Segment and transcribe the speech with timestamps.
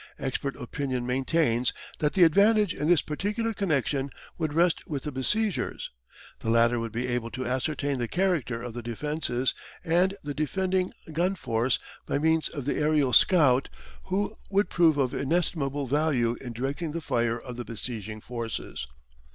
[0.17, 5.91] Expert opinion maintains that the advantage in this particular connection would rest with the besiegers.
[6.39, 9.53] The latter would be able to ascertain the character of the defences
[9.83, 11.77] and the defending gun force,
[12.07, 13.69] by means of the aerial scout,
[14.05, 18.87] who would prove of inestimable value in directing the fire of the besieging forces.